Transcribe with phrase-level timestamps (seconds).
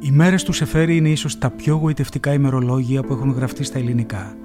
[0.00, 4.36] Οι μέρες του Σεφέρη είναι ίσως τα πιο γοητευτικά ημερολόγια που έχουν γραφτεί στα ελληνικά.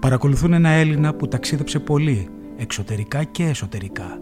[0.00, 4.18] Παρακολουθούν ένα Έλληνα που ταξίδεψε πολύ, εξωτερικά και εσωτερικά,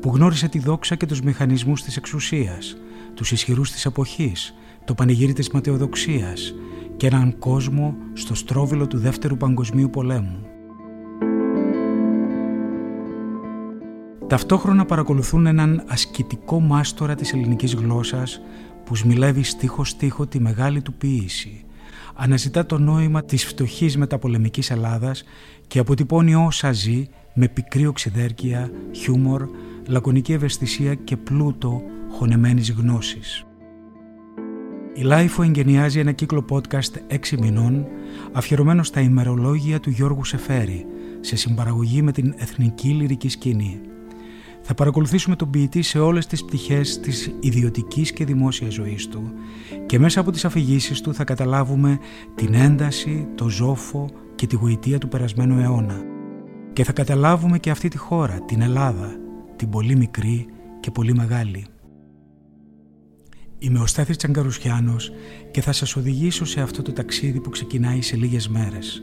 [0.00, 2.76] που γνώρισε τη δόξα και τους μηχανισμούς της εξουσίας,
[3.14, 4.54] τους ισχυρούς της εποχής,
[4.84, 6.54] το πανηγύρι της ματαιοδοξίας
[6.96, 10.51] και έναν κόσμο στο στρόβιλο του Δεύτερου Παγκοσμίου Πολέμου.
[14.32, 18.40] Ταυτόχρονα παρακολουθούν έναν ασκητικό μάστορα της ελληνικής γλώσσας
[18.84, 21.64] που σμιλεύει στίχο-στίχο τη μεγάλη του ποίηση.
[22.14, 25.24] Αναζητά το νόημα της φτωχής μεταπολεμικής Ελλάδας
[25.66, 29.48] και αποτυπώνει όσα ζει με πικρή οξυδέρκεια, χιούμορ,
[29.88, 33.44] λακωνική ευαισθησία και πλούτο χωνεμένης γνώσης.
[34.94, 37.86] Η LiFO εγκαινιάζει ένα κύκλο podcast 6 μηνών
[38.32, 40.86] αφιερωμένο στα ημερολόγια του Γιώργου Σεφέρη
[41.20, 43.80] σε συμπαραγωγή με την εθνική λυρική σκηνή.
[44.62, 49.32] Θα παρακολουθήσουμε τον ποιητή σε όλες τις πτυχές της ιδιωτικής και δημόσιας ζωής του
[49.86, 51.98] και μέσα από τις αφηγήσεις του θα καταλάβουμε
[52.34, 56.00] την ένταση, το ζόφο και τη γοητεία του περασμένου αιώνα.
[56.72, 59.16] Και θα καταλάβουμε και αυτή τη χώρα, την Ελλάδα,
[59.56, 60.46] την πολύ μικρή
[60.80, 61.66] και πολύ μεγάλη.
[63.58, 65.12] Είμαι ο Στάθης Τσαγκαρουσιάνος
[65.50, 69.02] και θα σας οδηγήσω σε αυτό το ταξίδι που ξεκινάει σε λίγες μέρες.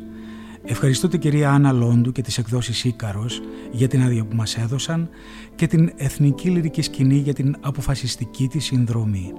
[0.64, 5.10] Ευχαριστώ την κυρία Άννα Λόντου και τις εκδόσεις Ίκαρος για την άδεια που μας έδωσαν
[5.56, 9.34] και την Εθνική Λυρική Σκηνή για την αποφασιστική της συνδρομή.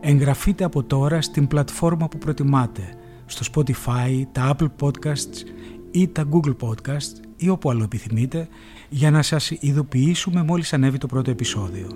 [0.00, 2.94] Εγγραφείτε από τώρα στην πλατφόρμα που προτιμάτε,
[3.26, 5.44] στο Spotify, τα Apple Podcasts
[5.90, 8.48] ή τα Google Podcasts ή όπου άλλο επιθυμείτε
[8.88, 11.88] για να σας ειδοποιήσουμε μόλις ανέβει το πρώτο επεισόδιο.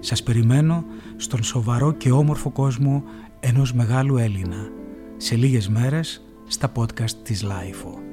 [0.00, 0.84] Σας περιμένω
[1.16, 3.04] στον σοβαρό και όμορφο κόσμο
[3.40, 4.68] ενός μεγάλου Έλληνα.
[5.16, 8.05] Σε λίγες μέρες στα podcast της LIFO.